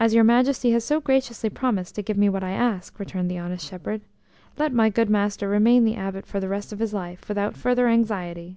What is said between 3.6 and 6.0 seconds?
shepherd, "let my good master remain the